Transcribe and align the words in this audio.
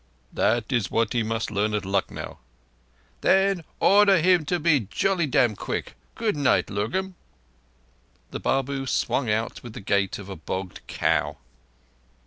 "That 0.33 0.71
is 0.71 0.89
what 0.89 1.13
he 1.13 1.21
must 1.21 1.51
learn 1.51 1.75
at 1.75 1.85
Lucknow." 1.85 2.39
"Then 3.21 3.63
order 3.79 4.17
him 4.19 4.45
to 4.45 4.59
be 4.59 4.87
jolly 4.89 5.27
dam' 5.27 5.55
quick. 5.55 5.93
Good 6.15 6.35
night, 6.35 6.71
Lurgan." 6.71 7.13
The 8.31 8.39
Babu 8.39 8.87
swung 8.87 9.29
out 9.29 9.61
with 9.61 9.73
the 9.73 9.79
gait 9.79 10.17
of 10.17 10.27
a 10.27 10.35
bogged 10.35 10.81
cow. 10.87 11.37